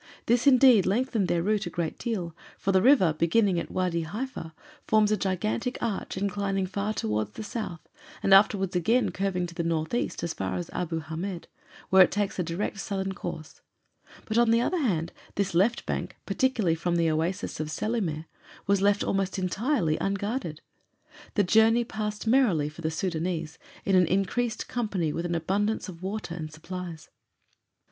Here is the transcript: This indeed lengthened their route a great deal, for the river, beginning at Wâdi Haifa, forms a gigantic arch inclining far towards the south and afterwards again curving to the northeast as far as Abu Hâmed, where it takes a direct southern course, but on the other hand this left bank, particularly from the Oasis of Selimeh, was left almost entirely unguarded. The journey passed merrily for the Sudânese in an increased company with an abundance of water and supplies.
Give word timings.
This 0.25 0.47
indeed 0.47 0.87
lengthened 0.87 1.27
their 1.27 1.43
route 1.43 1.67
a 1.67 1.69
great 1.69 1.99
deal, 1.99 2.35
for 2.57 2.71
the 2.71 2.81
river, 2.81 3.13
beginning 3.13 3.59
at 3.59 3.69
Wâdi 3.71 4.03
Haifa, 4.03 4.55
forms 4.87 5.11
a 5.11 5.15
gigantic 5.15 5.77
arch 5.79 6.17
inclining 6.17 6.65
far 6.65 6.91
towards 6.95 7.33
the 7.33 7.43
south 7.43 7.81
and 8.23 8.33
afterwards 8.33 8.75
again 8.75 9.11
curving 9.11 9.45
to 9.45 9.53
the 9.53 9.61
northeast 9.61 10.23
as 10.23 10.33
far 10.33 10.55
as 10.55 10.71
Abu 10.71 11.01
Hâmed, 11.03 11.43
where 11.91 12.01
it 12.03 12.09
takes 12.09 12.39
a 12.39 12.43
direct 12.43 12.79
southern 12.79 13.13
course, 13.13 13.61
but 14.25 14.39
on 14.39 14.49
the 14.49 14.59
other 14.59 14.79
hand 14.79 15.11
this 15.35 15.53
left 15.53 15.85
bank, 15.85 16.17
particularly 16.25 16.73
from 16.73 16.95
the 16.95 17.07
Oasis 17.11 17.59
of 17.59 17.67
Selimeh, 17.69 18.25
was 18.65 18.81
left 18.81 19.03
almost 19.03 19.37
entirely 19.37 19.99
unguarded. 20.01 20.61
The 21.35 21.43
journey 21.43 21.83
passed 21.83 22.25
merrily 22.25 22.69
for 22.69 22.81
the 22.81 22.89
Sudânese 22.89 23.59
in 23.85 23.95
an 23.95 24.07
increased 24.07 24.67
company 24.67 25.13
with 25.13 25.27
an 25.27 25.35
abundance 25.35 25.87
of 25.87 26.01
water 26.01 26.33
and 26.33 26.51
supplies. 26.51 27.11